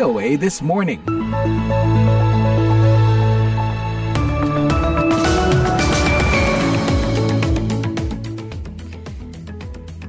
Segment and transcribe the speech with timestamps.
[0.00, 0.96] VOA This Morning.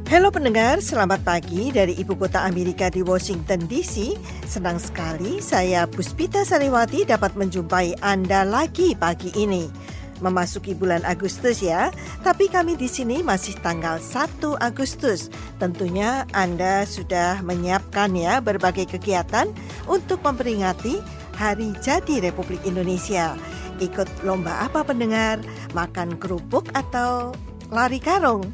[0.07, 4.16] Halo pendengar, selamat pagi dari Ibu Kota Amerika di Washington DC.
[4.48, 9.91] Senang sekali saya Puspita Sariwati dapat menjumpai Anda lagi pagi ini.
[10.21, 11.89] Memasuki bulan Agustus ya,
[12.21, 15.34] tapi kami di sini masih tanggal 1 Agustus.
[15.57, 19.49] Tentunya Anda sudah menyiapkan ya berbagai kegiatan
[19.89, 21.02] untuk memperingati
[21.41, 23.34] Hari Jadi Republik Indonesia.
[23.81, 25.41] Ikut lomba apa pendengar?
[25.73, 27.34] Makan kerupuk atau
[27.73, 28.45] lari karung.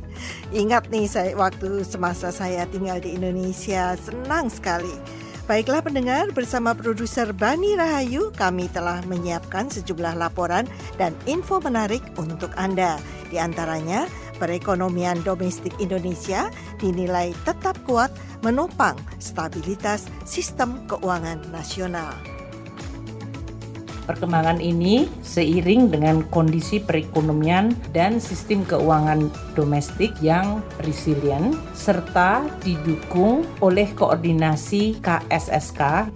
[0.56, 4.94] Ingat nih saya waktu semasa saya tinggal di Indonesia senang sekali.
[5.48, 10.68] Baiklah pendengar, bersama produser Bani Rahayu, kami telah menyiapkan sejumlah laporan
[11.00, 13.00] dan info menarik untuk Anda.
[13.32, 14.12] Di antaranya,
[14.44, 16.52] perekonomian domestik Indonesia
[16.84, 18.12] dinilai tetap kuat
[18.44, 22.37] menopang stabilitas sistem keuangan nasional.
[24.08, 33.92] Perkembangan ini seiring dengan kondisi perekonomian dan sistem keuangan domestik yang resilient serta didukung oleh
[34.00, 36.08] koordinasi KSSK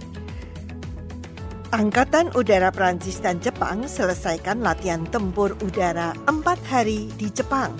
[1.72, 7.72] Angkatan Udara Prancis dan Jepang selesaikan latihan tempur udara empat hari di Jepang.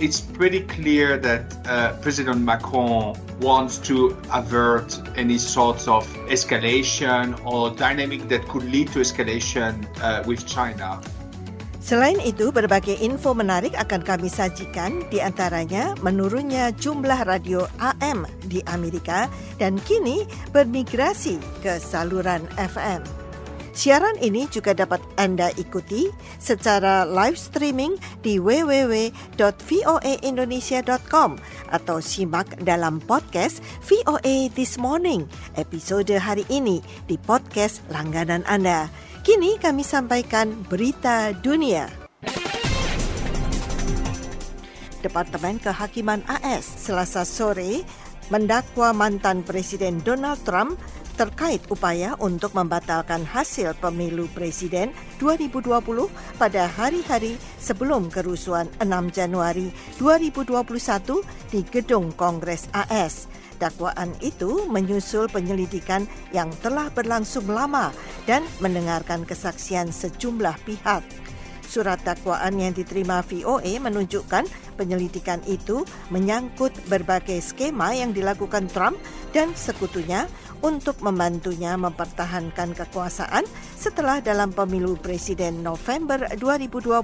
[0.00, 7.68] It's pretty clear that uh, President Macron wants to avert any sorts of escalation or
[7.76, 11.04] dynamic that could lead to escalation uh, with China.
[11.84, 18.64] Selain itu, berbagai info menarik akan kami sajikan, di antaranya menurunnya jumlah radio AM di
[18.72, 19.28] Amerika
[19.60, 20.24] dan kini
[20.56, 23.19] bermigrasi ke saluran FM.
[23.70, 26.10] Siaran ini juga dapat Anda ikuti
[26.42, 31.30] secara live streaming di www.voaindonesia.com
[31.70, 38.90] atau simak dalam podcast VOA This Morning episode hari ini di podcast langganan Anda.
[39.22, 41.86] Kini kami sampaikan berita dunia.
[45.00, 47.86] Departemen Kehakiman AS Selasa sore
[48.28, 50.76] mendakwa mantan Presiden Donald Trump
[51.20, 54.88] terkait upaya untuk membatalkan hasil pemilu presiden
[55.20, 55.68] 2020
[56.40, 59.68] pada hari-hari sebelum kerusuhan 6 Januari
[60.00, 61.20] 2021
[61.52, 63.28] di gedung Kongres AS.
[63.60, 67.92] Dakwaan itu menyusul penyelidikan yang telah berlangsung lama
[68.24, 71.04] dan mendengarkan kesaksian sejumlah pihak.
[71.70, 74.42] Surat dakwaan yang diterima VOA menunjukkan
[74.74, 78.98] penyelidikan itu menyangkut berbagai skema yang dilakukan Trump
[79.30, 80.26] dan sekutunya
[80.60, 83.44] untuk membantunya mempertahankan kekuasaan
[83.76, 87.00] setelah dalam pemilu presiden November 2020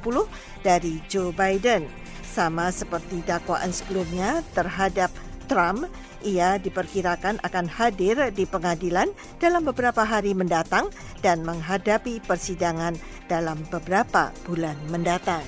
[0.65, 1.89] dari Joe Biden.
[2.25, 5.09] Sama seperti dakwaan sebelumnya terhadap
[5.49, 5.89] Trump,
[6.27, 9.09] ia diperkirakan akan hadir di pengadilan
[9.39, 10.91] dalam beberapa hari mendatang
[11.23, 12.99] dan menghadapi persidangan
[13.31, 15.43] dalam beberapa bulan mendatang.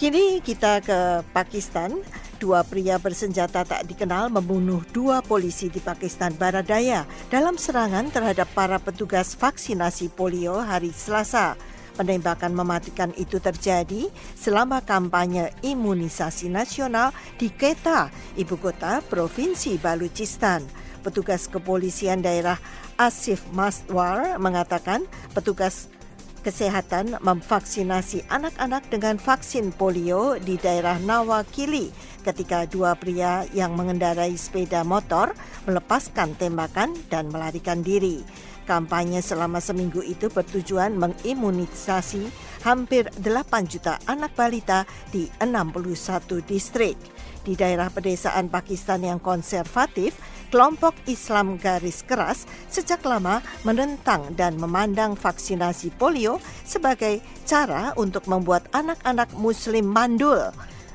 [0.00, 2.00] Kini kita ke Pakistan.
[2.40, 8.48] Dua pria bersenjata tak dikenal membunuh dua polisi di Pakistan Barat Daya dalam serangan terhadap
[8.56, 11.60] para petugas vaksinasi polio hari Selasa.
[12.00, 18.08] Penembakan mematikan itu terjadi selama kampanye imunisasi nasional di Quetta,
[18.40, 20.64] ibu kota Provinsi Baluchistan.
[21.04, 22.56] Petugas kepolisian daerah
[22.96, 25.04] Asif Maswar mengatakan
[25.36, 25.92] petugas
[26.40, 31.92] kesehatan memvaksinasi anak-anak dengan vaksin polio di daerah Nawakili
[32.24, 35.32] ketika dua pria yang mengendarai sepeda motor
[35.68, 38.24] melepaskan tembakan dan melarikan diri.
[38.68, 42.30] Kampanye selama seminggu itu bertujuan mengimunisasi
[42.62, 46.94] hampir 8 juta anak balita di 61 distrik.
[47.40, 50.14] Di daerah pedesaan Pakistan yang konservatif,
[50.50, 58.66] kelompok Islam garis keras sejak lama menentang dan memandang vaksinasi polio sebagai cara untuk membuat
[58.74, 60.50] anak-anak muslim mandul.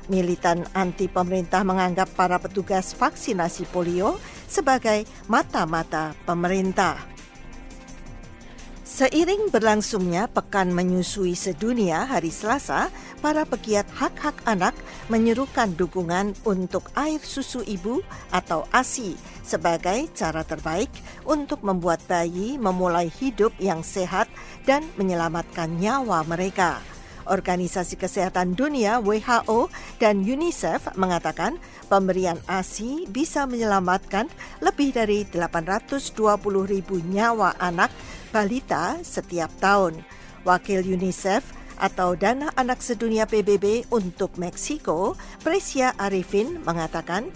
[0.06, 7.15] Militan anti pemerintah menganggap para petugas vaksinasi polio sebagai mata-mata pemerintah.
[8.96, 12.88] Seiring berlangsungnya pekan menyusui sedunia hari Selasa,
[13.20, 14.72] para pegiat hak-hak anak
[15.12, 18.00] menyerukan dukungan untuk air susu ibu
[18.32, 19.12] atau ASI
[19.44, 20.88] sebagai cara terbaik
[21.28, 24.32] untuk membuat bayi memulai hidup yang sehat
[24.64, 26.80] dan menyelamatkan nyawa mereka.
[27.28, 29.68] Organisasi Kesehatan Dunia WHO
[30.00, 31.60] dan UNICEF mengatakan
[31.92, 34.30] pemberian ASI bisa menyelamatkan
[34.64, 36.00] lebih dari 820
[36.64, 37.90] ribu nyawa anak
[38.36, 40.04] balita setiap tahun.
[40.44, 47.32] Wakil UNICEF atau Dana Anak Sedunia PBB untuk Meksiko, Presia Arifin mengatakan,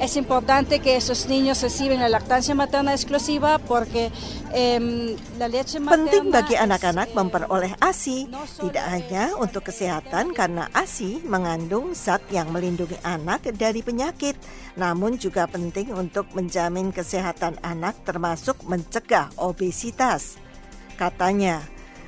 [0.00, 4.10] es importante que esos niños reciban la lactancia materna exclusiva porque
[4.52, 8.26] eh, la leche materna Penting bagi anak-anak memperoleh ASI,
[8.60, 14.34] tidak hanya untuk kesehatan karena ASI mengandung zat yang melindungi anak dari penyakit,
[14.74, 20.36] namun juga penting untuk menjamin kesehatan anak termasuk mencegah obesitas.
[20.94, 21.58] Katanya,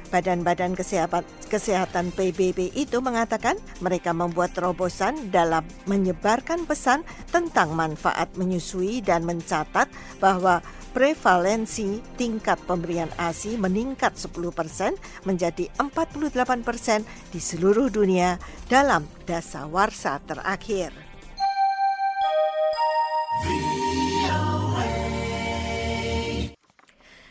[0.07, 7.03] Badan-badan kesehatan, PBB itu mengatakan mereka membuat terobosan dalam menyebarkan pesan
[7.35, 9.91] tentang manfaat menyusui dan mencatat
[10.23, 10.63] bahwa
[10.95, 14.97] prevalensi tingkat pemberian ASI meningkat 10%
[15.29, 17.05] menjadi 48%
[17.35, 20.95] di seluruh dunia dalam dasawarsa terakhir.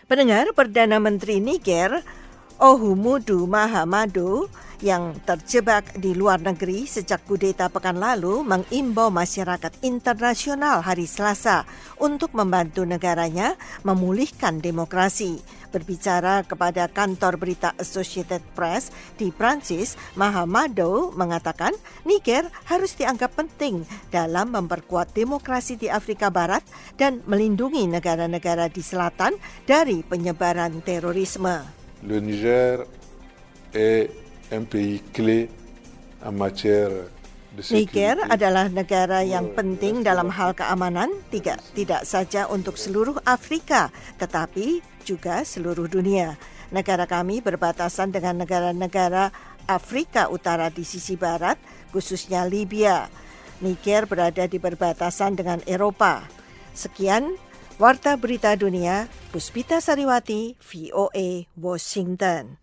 [0.06, 2.06] Pendengar Perdana Menteri Niger
[2.56, 4.48] Ohumudu Mahamadu
[4.80, 11.68] yang terjebak di luar negeri sejak kudeta pekan lalu mengimbau masyarakat internasional hari Selasa
[12.00, 15.44] untuk membantu negaranya memulihkan demokrasi.
[15.76, 18.88] Berbicara kepada kantor berita Associated Press
[19.20, 21.76] di Prancis, Mahamado mengatakan
[22.08, 26.64] Niger harus dianggap penting dalam memperkuat demokrasi di Afrika Barat
[26.96, 29.36] dan melindungi negara-negara di selatan
[29.68, 31.85] dari penyebaran terorisme.
[32.06, 32.86] Le Niger
[33.74, 34.10] est
[34.52, 35.50] un pays clé
[36.24, 37.10] en matière
[37.72, 44.84] Niger adalah negara yang penting dalam hal keamanan, tidak tidak saja untuk seluruh Afrika, tetapi
[45.08, 46.36] juga seluruh dunia.
[46.76, 49.32] Negara kami berbatasan dengan negara-negara
[49.72, 51.56] Afrika Utara di sisi barat,
[51.96, 53.08] khususnya Libya.
[53.64, 56.28] Niger berada di perbatasan dengan Eropa.
[56.76, 57.40] Sekian
[57.76, 62.56] Warta Berita Dunia, Puspita Sariwati, VOA, Washington.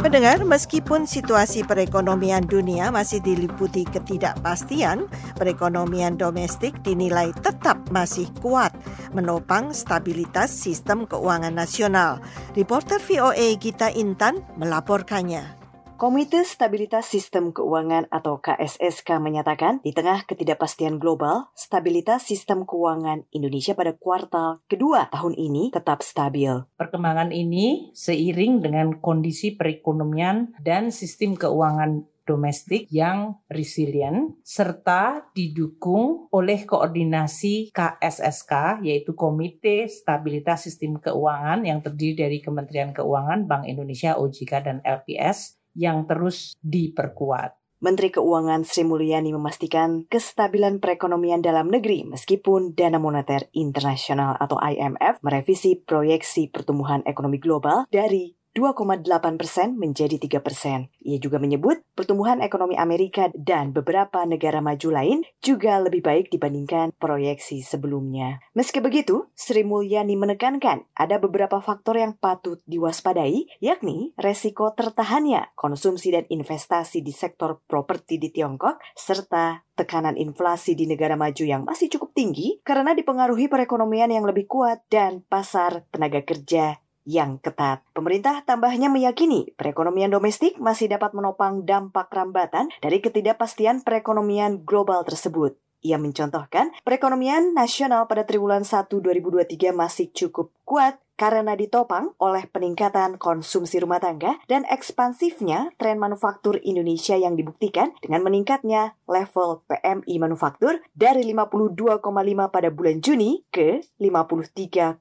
[0.00, 8.72] Pendengar, meskipun situasi perekonomian dunia masih diliputi ketidakpastian, perekonomian domestik dinilai tetap masih kuat
[9.12, 12.24] menopang stabilitas sistem keuangan nasional.
[12.56, 15.59] Reporter VOA Gita Intan melaporkannya.
[16.00, 23.76] Komite Stabilitas Sistem Keuangan atau KSSK menyatakan di tengah ketidakpastian global, stabilitas sistem keuangan Indonesia
[23.76, 26.64] pada kuartal kedua tahun ini tetap stabil.
[26.80, 36.64] Perkembangan ini seiring dengan kondisi perekonomian dan sistem keuangan domestik yang resilient serta didukung oleh
[36.64, 44.52] koordinasi KSSK yaitu Komite Stabilitas Sistem Keuangan yang terdiri dari Kementerian Keuangan, Bank Indonesia, OJK
[44.64, 47.60] dan LPS yang terus diperkuat.
[47.80, 55.24] Menteri Keuangan Sri Mulyani memastikan kestabilan perekonomian dalam negeri meskipun Dana Moneter Internasional atau IMF
[55.24, 59.06] merevisi proyeksi pertumbuhan ekonomi global dari 2,8
[59.38, 60.90] persen menjadi 3 persen.
[61.06, 66.90] Ia juga menyebut pertumbuhan ekonomi Amerika dan beberapa negara maju lain juga lebih baik dibandingkan
[66.98, 68.42] proyeksi sebelumnya.
[68.58, 76.10] Meski begitu, Sri Mulyani menekankan ada beberapa faktor yang patut diwaspadai, yakni resiko tertahannya konsumsi
[76.10, 81.88] dan investasi di sektor properti di Tiongkok, serta tekanan inflasi di negara maju yang masih
[81.88, 86.76] cukup tinggi karena dipengaruhi perekonomian yang lebih kuat dan pasar tenaga kerja
[87.08, 87.82] yang ketat.
[87.96, 95.56] Pemerintah tambahnya meyakini perekonomian domestik masih dapat menopang dampak rambatan dari ketidakpastian perekonomian global tersebut.
[95.80, 103.16] Ia mencontohkan perekonomian nasional pada triwulan 1 2023 masih cukup kuat karena ditopang oleh peningkatan
[103.20, 110.80] konsumsi rumah tangga dan ekspansifnya tren manufaktur Indonesia yang dibuktikan dengan meningkatnya level PMI manufaktur
[110.92, 112.00] dari 52,5
[112.48, 115.00] pada bulan Juni ke 53,3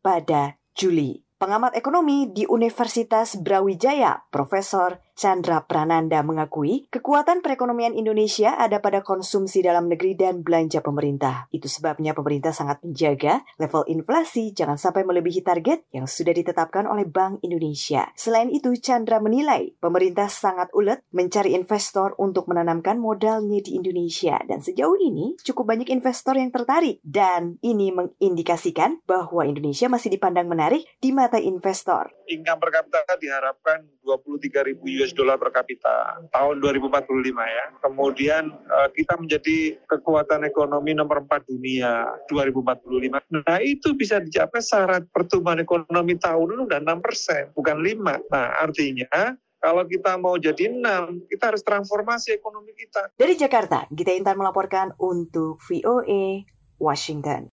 [0.00, 1.18] pada Juli.
[1.42, 9.66] Pengamat ekonomi di Universitas Brawijaya, Profesor Chandra Prananda mengakui kekuatan perekonomian Indonesia ada pada konsumsi
[9.66, 11.50] dalam negeri dan belanja pemerintah.
[11.50, 17.02] Itu sebabnya pemerintah sangat menjaga level inflasi jangan sampai melebihi target yang sudah ditetapkan oleh
[17.02, 18.06] Bank Indonesia.
[18.14, 24.62] Selain itu, Chandra menilai pemerintah sangat ulet mencari investor untuk menanamkan modalnya di Indonesia dan
[24.62, 30.86] sejauh ini cukup banyak investor yang tertarik dan ini mengindikasikan bahwa Indonesia masih dipandang menarik
[31.02, 32.14] di mata investor.
[32.30, 37.66] Income per kapita diharapkan 23 ribu US US dollar per kapita tahun 2045 ya.
[37.80, 43.40] Kemudian uh, kita menjadi kekuatan ekonomi nomor 4 dunia 2045.
[43.48, 48.28] Nah itu bisa dicapai syarat pertumbuhan ekonomi tahun ini udah 6 persen, bukan 5.
[48.28, 53.10] Nah artinya kalau kita mau jadi enam, kita harus transformasi ekonomi kita.
[53.18, 56.46] Dari Jakarta, Gita Intan melaporkan untuk VOA
[56.78, 57.50] Washington.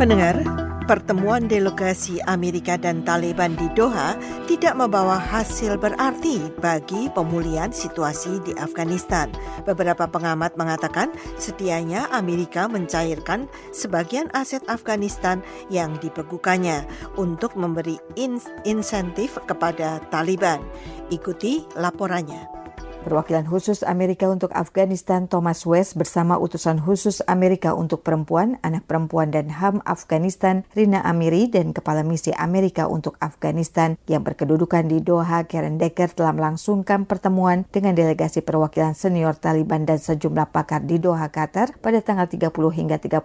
[0.00, 8.40] Pendengar, pertemuan delegasi Amerika dan Taliban di Doha tidak membawa hasil berarti bagi pemulihan situasi
[8.44, 9.32] di Afghanistan.
[9.64, 15.40] Beberapa pengamat mengatakan setianya Amerika mencairkan sebagian aset Afghanistan
[15.72, 16.84] yang dibekukannya
[17.16, 17.96] untuk memberi
[18.64, 20.60] insentif kepada Taliban.
[21.08, 22.63] Ikuti laporannya.
[23.04, 29.28] Perwakilan khusus Amerika untuk Afghanistan Thomas West bersama utusan khusus Amerika untuk perempuan, anak perempuan
[29.28, 35.44] dan HAM Afghanistan Rina Amiri dan Kepala Misi Amerika untuk Afghanistan yang berkedudukan di Doha
[35.44, 41.28] Karen Decker telah melangsungkan pertemuan dengan delegasi perwakilan senior Taliban dan sejumlah pakar di Doha,
[41.28, 43.20] Qatar pada tanggal 30 hingga 31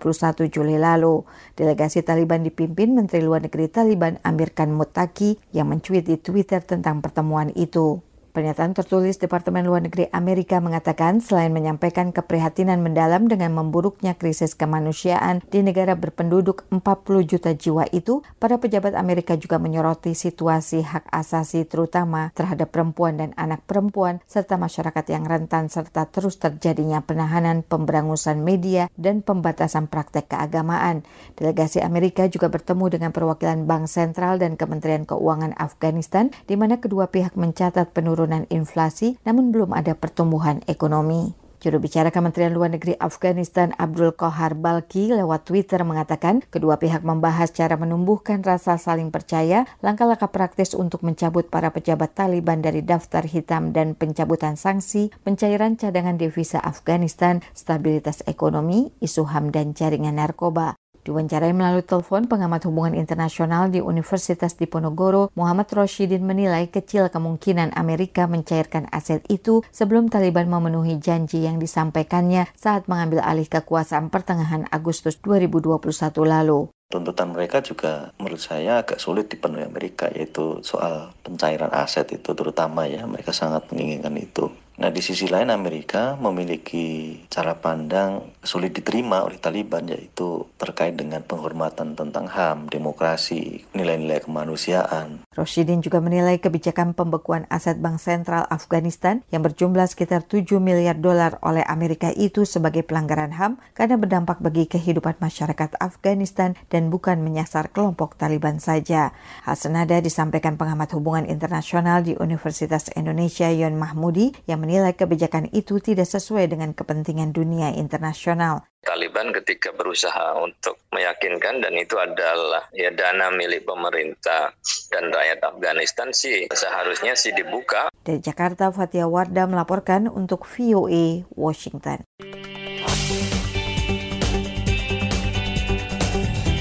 [0.52, 1.24] Juli lalu.
[1.56, 7.00] Delegasi Taliban dipimpin Menteri Luar Negeri Taliban Amir Khan Muttaqi yang mencuit di Twitter tentang
[7.00, 8.09] pertemuan itu.
[8.30, 15.42] Pernyataan tertulis Departemen Luar Negeri Amerika mengatakan selain menyampaikan keprihatinan mendalam dengan memburuknya krisis kemanusiaan
[15.50, 21.66] di negara berpenduduk 40 juta jiwa itu, para pejabat Amerika juga menyoroti situasi hak asasi
[21.66, 28.46] terutama terhadap perempuan dan anak perempuan serta masyarakat yang rentan serta terus terjadinya penahanan, pemberangusan
[28.46, 31.02] media, dan pembatasan praktek keagamaan.
[31.34, 37.10] Delegasi Amerika juga bertemu dengan perwakilan Bank Sentral dan Kementerian Keuangan Afghanistan di mana kedua
[37.10, 41.32] pihak mencatat penurunan penurunan inflasi, namun belum ada pertumbuhan ekonomi.
[41.64, 47.52] Juru bicara Kementerian Luar Negeri Afghanistan Abdul Kohar Balki lewat Twitter mengatakan kedua pihak membahas
[47.56, 53.72] cara menumbuhkan rasa saling percaya, langkah-langkah praktis untuk mencabut para pejabat Taliban dari daftar hitam
[53.72, 60.76] dan pencabutan sanksi, pencairan cadangan devisa Afghanistan, stabilitas ekonomi, isu HAM dan jaringan narkoba.
[61.10, 68.30] Diwawancarai melalui telepon pengamat hubungan internasional di Universitas Diponegoro, Muhammad Roshidin menilai kecil kemungkinan Amerika
[68.30, 75.18] mencairkan aset itu sebelum Taliban memenuhi janji yang disampaikannya saat mengambil alih kekuasaan pertengahan Agustus
[75.26, 75.82] 2021
[76.30, 76.70] lalu.
[76.94, 82.86] Tuntutan mereka juga menurut saya agak sulit dipenuhi Amerika yaitu soal pencairan aset itu terutama
[82.86, 84.54] ya mereka sangat menginginkan itu.
[84.80, 91.20] Nah di sisi lain Amerika memiliki cara pandang sulit diterima oleh Taliban yaitu terkait dengan
[91.20, 95.28] penghormatan tentang HAM, demokrasi, nilai-nilai kemanusiaan.
[95.36, 101.44] Roshidin juga menilai kebijakan pembekuan aset Bank Sentral Afghanistan yang berjumlah sekitar 7 miliar dolar
[101.44, 107.76] oleh Amerika itu sebagai pelanggaran HAM karena berdampak bagi kehidupan masyarakat Afghanistan dan bukan menyasar
[107.76, 109.12] kelompok Taliban saja.
[109.44, 115.82] Hal senada disampaikan pengamat hubungan internasional di Universitas Indonesia Yon Mahmudi yang menilai kebijakan itu
[115.82, 118.70] tidak sesuai dengan kepentingan dunia internasional.
[118.86, 124.54] Taliban ketika berusaha untuk meyakinkan dan itu adalah ya dana milik pemerintah
[124.94, 127.90] dan rakyat Afghanistan sih seharusnya sih dibuka.
[128.06, 132.06] Dari Jakarta, Fatia Wardah melaporkan untuk VOA Washington.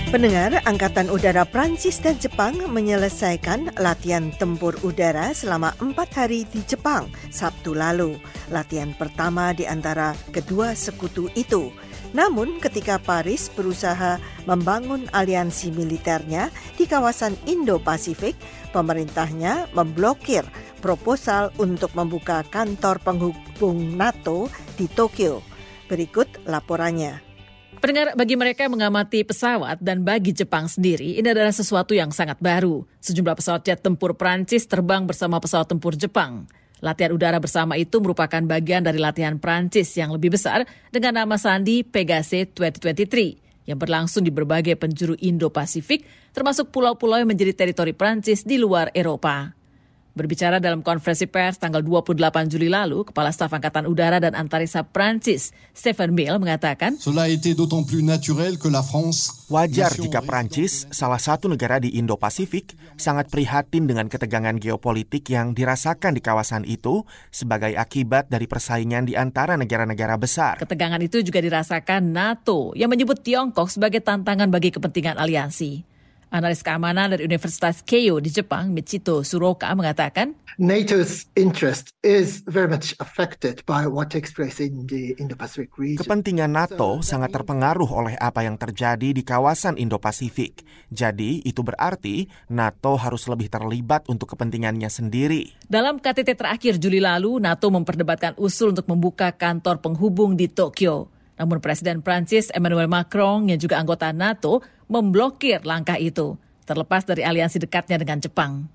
[0.09, 7.12] Pendengar, Angkatan Udara Prancis dan Jepang menyelesaikan latihan tempur udara selama empat hari di Jepang
[7.29, 8.17] Sabtu lalu.
[8.49, 11.69] Latihan pertama di antara kedua sekutu itu.
[12.17, 14.17] Namun ketika Paris berusaha
[14.49, 16.49] membangun aliansi militernya
[16.81, 18.33] di kawasan Indo-Pasifik,
[18.73, 20.49] pemerintahnya memblokir
[20.81, 24.49] proposal untuk membuka kantor penghubung NATO
[24.81, 25.45] di Tokyo.
[25.85, 27.27] Berikut laporannya.
[27.77, 32.41] Pendengar, bagi mereka yang mengamati pesawat dan bagi Jepang sendiri, ini adalah sesuatu yang sangat
[32.41, 32.89] baru.
[33.05, 36.49] Sejumlah pesawat jet tempur Prancis terbang bersama pesawat tempur Jepang.
[36.81, 41.85] Latihan udara bersama itu merupakan bagian dari latihan Prancis yang lebih besar dengan nama sandi
[41.85, 48.57] Pegase 2023 yang berlangsung di berbagai penjuru Indo-Pasifik, termasuk pulau-pulau yang menjadi teritori Prancis di
[48.57, 49.58] luar Eropa.
[50.19, 55.55] Berbicara dalam konferensi pers tanggal 28 Juli lalu, Kepala Staf Angkatan Udara dan Antariksa Prancis,
[55.71, 56.99] Stephen Mill, mengatakan,
[59.49, 66.19] Wajar jika Prancis, salah satu negara di Indo-Pasifik, sangat prihatin dengan ketegangan geopolitik yang dirasakan
[66.19, 70.59] di kawasan itu sebagai akibat dari persaingan di antara negara-negara besar.
[70.59, 75.98] Ketegangan itu juga dirasakan NATO yang menyebut Tiongkok sebagai tantangan bagi kepentingan aliansi.
[76.28, 82.92] Analis keamanan dari Universitas Keio di Jepang, Michito Suroka mengatakan, NATO's interest is very much
[83.00, 86.04] affected by what takes place in the Indo-Pacific region.
[86.04, 90.68] Kepentingan NATO sangat terpengaruh oleh apa yang terjadi di kawasan Indo-Pasifik.
[90.92, 95.56] Jadi, itu berarti NATO harus lebih terlibat untuk kepentingannya sendiri.
[95.64, 101.08] Dalam KTT terakhir Juli lalu, NATO memperdebatkan usul untuk membuka kantor penghubung di Tokyo.
[101.38, 104.58] Namun Presiden Prancis Emmanuel Macron yang juga anggota NATO
[104.88, 108.66] memblokir langkah itu, terlepas dari aliansi dekatnya dengan Jepang.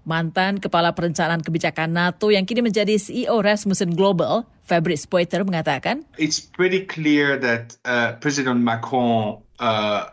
[0.00, 6.40] Mantan Kepala Perencanaan Kebijakan NATO yang kini menjadi CEO Rasmussen Global, Fabrice Poiter mengatakan, It's
[6.40, 10.10] pretty clear that uh, President Macron uh,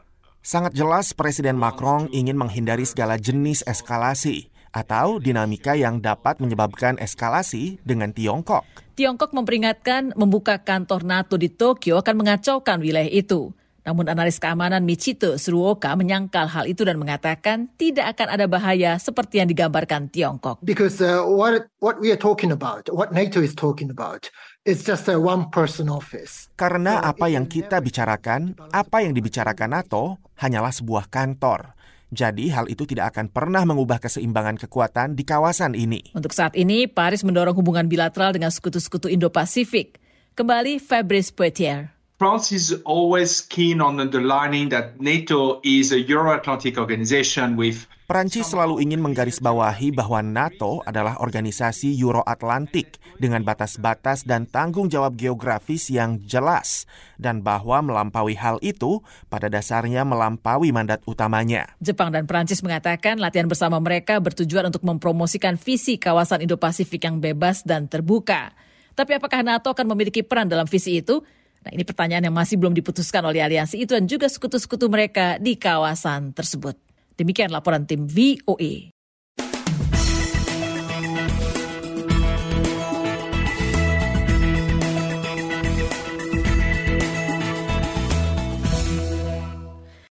[0.47, 7.83] Sangat jelas Presiden Macron ingin menghindari segala jenis eskalasi atau dinamika yang dapat menyebabkan eskalasi
[7.83, 8.63] dengan Tiongkok.
[8.95, 13.51] Tiongkok memperingatkan membuka kantor NATO di Tokyo akan mengacaukan wilayah itu.
[13.87, 19.39] Namun analis keamanan Michito Suruoka menyangkal hal itu dan mengatakan tidak akan ada bahaya seperti
[19.39, 20.59] yang digambarkan Tiongkok.
[20.59, 24.27] Because uh, what what we are talking about, what NATO is talking about,
[24.67, 26.51] is just a one person office.
[26.59, 31.71] Karena apa yang kita bicarakan, apa yang dibicarakan NATO hanyalah sebuah kantor.
[32.11, 36.11] Jadi hal itu tidak akan pernah mengubah keseimbangan kekuatan di kawasan ini.
[36.11, 39.99] Untuk saat ini, Paris mendorong hubungan bilateral dengan sekutu-sekutu Indo-Pasifik.
[40.35, 41.96] Kembali Fabrice Poitier.
[42.17, 48.81] France is always keen on underlining that NATO is a Euro-Atlantic organization with Perancis selalu
[48.81, 56.89] ingin menggarisbawahi bahwa NATO adalah organisasi Euro-Atlantik dengan batas-batas dan tanggung jawab geografis yang jelas
[57.21, 61.69] dan bahwa melampaui hal itu pada dasarnya melampaui mandat utamanya.
[61.77, 67.61] Jepang dan Perancis mengatakan latihan bersama mereka bertujuan untuk mempromosikan visi kawasan Indo-Pasifik yang bebas
[67.61, 68.57] dan terbuka.
[68.97, 71.21] Tapi apakah NATO akan memiliki peran dalam visi itu?
[71.63, 75.55] Nah ini pertanyaan yang masih belum diputuskan oleh aliansi itu dan juga sekutu-sekutu mereka di
[75.55, 76.77] kawasan tersebut.
[77.17, 78.96] Demikian laporan tim VOA.